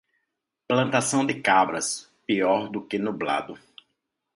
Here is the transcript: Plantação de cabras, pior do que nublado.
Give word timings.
Plantação 0.67 1.23
de 1.23 1.35
cabras, 1.39 2.09
pior 2.25 2.71
do 2.71 2.81
que 2.83 2.97
nublado. 2.97 3.53